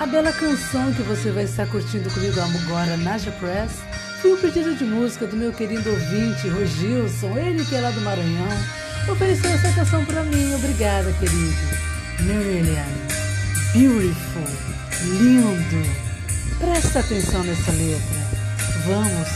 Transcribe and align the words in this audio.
A 0.00 0.06
bela 0.06 0.32
canção 0.32 0.92
que 0.92 1.02
você 1.02 1.32
vai 1.32 1.42
estar 1.42 1.66
curtindo 1.66 2.08
comigo 2.10 2.38
agora, 2.40 2.96
Naja 2.96 3.32
Press, 3.32 3.72
foi 4.22 4.32
um 4.32 4.36
pedido 4.36 4.76
de 4.76 4.84
música 4.84 5.26
do 5.26 5.36
meu 5.36 5.52
querido 5.52 5.90
ouvinte, 5.90 6.48
Rogilson, 6.48 7.36
ele 7.36 7.64
que 7.64 7.74
é 7.74 7.80
lá 7.80 7.90
do 7.90 8.00
Maranhão, 8.02 8.48
ofereceu 9.10 9.50
essa 9.50 9.72
canção 9.72 10.04
para 10.04 10.22
mim. 10.22 10.54
Obrigada, 10.54 11.12
querido. 11.14 11.56
Marilyn, 12.20 12.76
beautiful, 13.72 14.44
lindo. 15.02 15.90
Presta 16.60 17.00
atenção 17.00 17.42
nessa 17.42 17.72
letra. 17.72 18.28
Vamos 18.86 19.28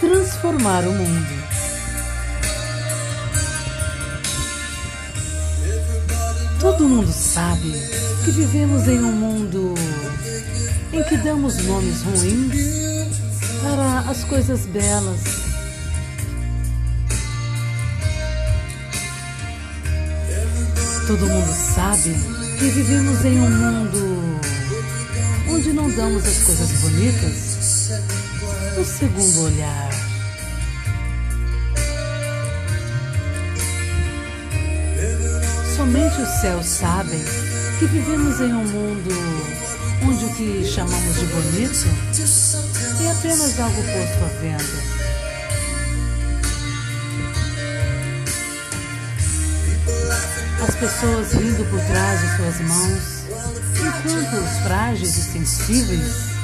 transformar 0.00 0.80
o 0.84 0.92
mundo. 0.92 1.55
Todo 6.60 6.88
mundo 6.88 7.12
sabe 7.12 7.72
que 8.24 8.30
vivemos 8.30 8.88
em 8.88 8.98
um 8.98 9.12
mundo 9.12 9.74
em 10.92 11.02
que 11.04 11.16
damos 11.18 11.56
nomes 11.64 12.02
ruins 12.02 12.54
para 13.62 14.10
as 14.10 14.24
coisas 14.24 14.60
belas. 14.66 15.20
Todo 21.06 21.26
mundo 21.26 21.54
sabe 21.74 22.14
que 22.58 22.64
vivemos 22.70 23.24
em 23.24 23.38
um 23.38 23.50
mundo 23.50 24.40
onde 25.50 25.72
não 25.72 25.90
damos 25.90 26.26
as 26.26 26.42
coisas 26.42 26.72
bonitas 26.80 27.90
o 28.78 28.84
segundo 28.84 29.42
olhar. 29.42 30.05
Somente 35.76 36.22
os 36.22 36.28
céus 36.40 36.64
sabem 36.64 37.22
que 37.78 37.84
vivemos 37.84 38.40
em 38.40 38.50
um 38.50 38.64
mundo 38.64 39.10
onde 40.04 40.24
o 40.24 40.34
que 40.34 40.64
chamamos 40.64 41.14
de 41.16 41.26
bonito 41.26 41.86
é 43.04 43.10
apenas 43.10 43.60
algo 43.60 43.82
posto 43.82 44.24
à 44.24 44.28
venda. 44.40 44.64
As 50.66 50.74
pessoas 50.76 51.32
rindo 51.34 51.64
por 51.66 51.80
trás 51.80 52.20
de 52.22 52.36
suas 52.36 52.60
mãos, 52.62 53.02
enquanto 53.78 54.36
os 54.44 54.62
frágeis 54.62 55.14
e 55.18 55.22
sensíveis 55.22 56.36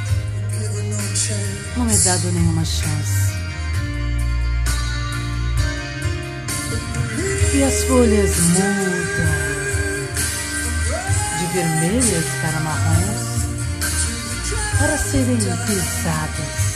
não 1.75 1.89
é 1.89 1.97
dado 1.97 2.31
nenhuma 2.33 2.65
chance. 2.67 3.32
E 7.55 7.63
as 7.63 7.85
folhas 7.85 8.41
mudam 8.41 9.43
de 11.39 11.47
vermelhas 11.53 12.25
para 12.41 12.61
marrons 12.61 13.33
para 14.83 14.99
serem 14.99 15.37
pisadas. 15.37 16.73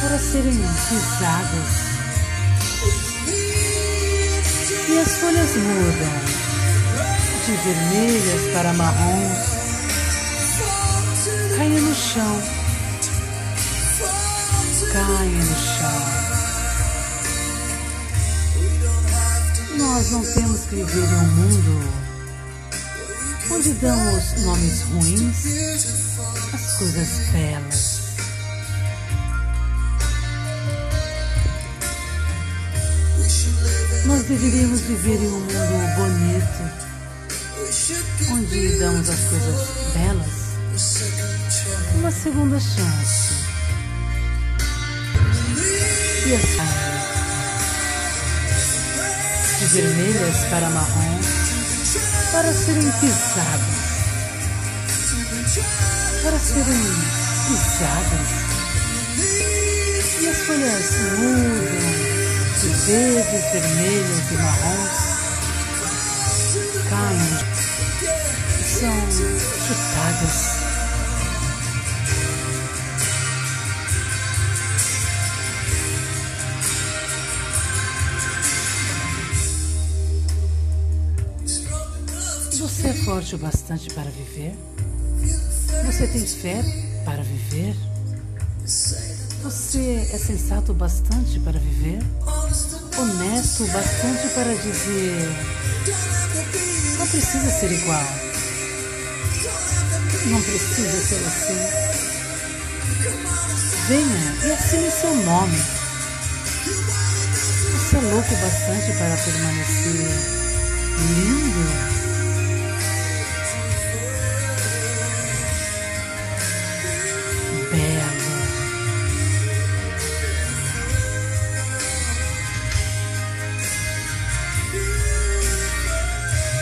Para 0.00 0.18
serem 0.18 0.58
pisadas. 0.88 1.86
E 4.88 4.98
as 4.98 5.16
folhas 5.18 5.56
mudam 5.56 6.36
de 7.46 7.52
vermelhas 7.52 8.52
para 8.52 8.72
marrons. 8.72 9.56
Caem 11.56 11.80
no 11.80 11.94
chão. 11.94 12.42
Caem 14.92 15.30
no 15.30 15.54
chão. 15.54 16.25
Nós 19.96 20.10
não 20.10 20.22
temos 20.22 20.60
que 20.66 20.74
viver 20.74 21.08
em 21.08 21.14
um 21.14 21.26
mundo 21.26 21.88
onde 23.50 23.72
damos 23.72 24.42
nomes 24.42 24.82
ruins 24.82 25.46
às 26.52 26.76
coisas 26.76 27.08
belas. 27.32 28.00
Nós 34.04 34.22
deveríamos 34.24 34.80
viver 34.82 35.16
em 35.16 35.28
um 35.28 35.40
mundo 35.40 35.94
bonito, 35.96 36.60
onde 38.32 38.78
damos 38.78 39.08
às 39.08 39.20
coisas 39.20 39.68
belas 39.94 40.28
uma 41.94 42.10
segunda 42.10 42.60
chance. 42.60 43.32
E 46.26 46.34
assim, 46.34 46.85
de 49.58 49.64
vermelhas 49.66 50.44
para 50.50 50.68
marrons, 50.68 51.26
para 52.30 52.52
serem 52.52 52.90
pisadas, 53.00 53.96
para 56.22 56.38
serem 56.38 56.82
pisadas. 57.46 58.28
E 60.20 60.28
as 60.28 60.38
folhas 60.42 60.90
mudam 61.18 62.06
de 62.60 62.68
verdes, 62.86 63.44
vermelhas 63.52 64.30
e 64.30 64.34
marrons, 64.34 64.98
caem 66.90 67.34
e 68.60 68.62
são 68.62 68.96
chutadas. 69.66 70.55
Forte 83.16 83.34
o 83.34 83.38
bastante 83.38 83.88
para 83.94 84.10
viver? 84.10 84.54
Você 85.86 86.06
tem 86.06 86.26
fé 86.26 86.62
para 87.02 87.22
viver? 87.22 87.74
Você 89.42 90.06
é 90.12 90.18
sensato 90.18 90.72
o 90.72 90.74
bastante 90.74 91.40
para 91.40 91.58
viver? 91.58 91.98
Honesto 92.98 93.64
o 93.64 93.68
bastante 93.68 94.28
para 94.34 94.54
dizer: 94.56 95.16
não 96.98 97.06
precisa 97.06 97.50
ser 97.52 97.72
igual. 97.72 98.04
Não 100.26 100.42
precisa 100.42 101.00
ser 101.00 101.26
assim. 101.26 101.56
Venha 103.88 104.46
e 104.46 104.52
assine 104.52 104.90
seu 104.90 105.14
nome. 105.24 105.58
Você 107.78 107.96
é 107.96 108.00
louco 108.00 108.34
o 108.34 108.36
bastante 108.36 108.92
para 108.98 109.16
permanecer 109.16 109.94
lindo? 110.98 112.05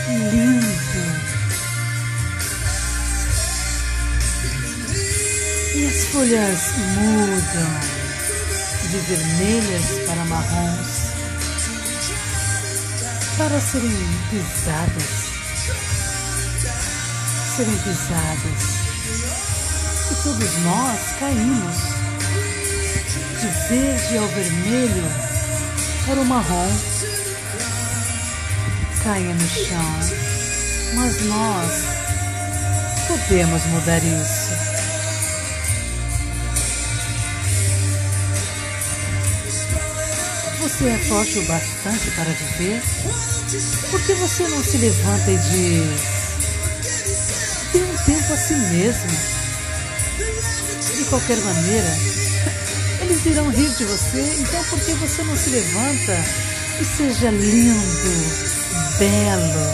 Lindo. 0.07 0.65
E 5.75 5.87
as 5.87 6.05
folhas 6.05 6.73
mudam 6.95 7.79
de 8.89 8.97
vermelhas 8.97 10.07
para 10.07 10.25
marrons 10.25 11.05
para 13.37 13.59
serem 13.59 13.91
pisadas. 14.29 15.25
Serem 17.55 17.77
pisadas 17.77 18.75
e 20.11 20.15
todos 20.23 20.57
nós 20.63 20.99
caímos 21.19 21.77
de 23.41 23.47
verde 23.69 24.17
ao 24.17 24.27
vermelho 24.27 25.03
para 26.05 26.21
o 26.21 26.25
marrom. 26.25 26.94
Caia 29.05 29.35
no 29.35 29.47
chão, 29.47 29.99
mas 30.95 31.25
nós 31.25 31.71
podemos 33.07 33.63
mudar 33.67 33.99
isso. 33.99 34.49
Você 40.59 40.87
é 40.87 40.97
forte 40.97 41.37
o 41.37 41.45
bastante 41.45 42.09
para 42.15 42.31
viver? 42.31 42.81
Por 43.91 44.01
que 44.01 44.13
você 44.15 44.47
não 44.47 44.63
se 44.63 44.77
levanta 44.79 45.29
e 45.29 45.37
diz: 45.37 46.01
Dê 47.73 47.83
um 47.83 47.97
tempo 48.05 48.33
a 48.33 48.37
si 48.37 48.55
mesmo? 48.55 49.11
De 50.97 51.05
qualquer 51.11 51.37
maneira, 51.37 51.95
eles 53.01 53.23
irão 53.27 53.49
rir 53.51 53.69
de 53.69 53.83
você, 53.85 54.35
então 54.39 54.63
por 54.63 54.79
que 54.79 54.93
você 54.93 55.21
não 55.21 55.37
se 55.37 55.51
levanta 55.51 56.25
e 56.81 56.85
seja 56.85 57.29
lindo, 57.29 58.64
belo, 58.97 59.71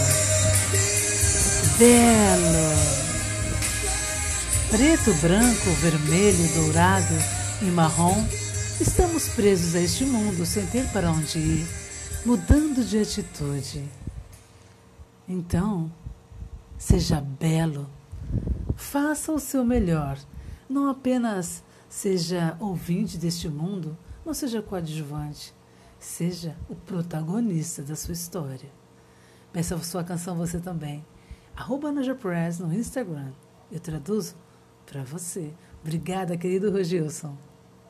belo? 1.77 2.71
Preto, 4.69 5.13
branco, 5.21 5.69
vermelho, 5.81 6.53
dourado 6.55 7.13
e 7.61 7.65
marrom, 7.65 8.25
estamos 8.79 9.29
presos 9.29 9.75
a 9.75 9.81
este 9.81 10.05
mundo 10.05 10.45
sem 10.45 10.65
ter 10.67 10.87
para 10.91 11.11
onde 11.11 11.37
ir, 11.37 11.67
mudando 12.25 12.83
de 12.83 12.99
atitude. 12.99 13.83
Então, 15.27 15.91
seja 16.77 17.21
belo 17.21 17.87
Faça 18.75 19.31
o 19.31 19.39
seu 19.39 19.63
melhor. 19.63 20.17
Não 20.67 20.89
apenas 20.89 21.63
seja 21.87 22.57
ouvinte 22.59 23.17
deste 23.17 23.47
mundo, 23.47 23.97
não 24.25 24.33
seja 24.33 24.61
coadjuvante. 24.61 25.53
Seja 25.99 26.57
o 26.67 26.75
protagonista 26.75 27.83
da 27.83 27.95
sua 27.95 28.13
história. 28.13 28.80
Peça 29.53 29.75
a 29.75 29.79
sua 29.79 30.03
canção 30.03 30.35
você 30.35 30.59
também. 30.59 31.05
Arroba 31.55 31.91
Press 32.15 32.59
no 32.59 32.73
Instagram. 32.73 33.31
Eu 33.71 33.79
traduzo 33.79 34.35
para 34.85 35.03
você. 35.03 35.53
Obrigada, 35.81 36.37
querido 36.37 36.71
Rogilson. 36.71 37.35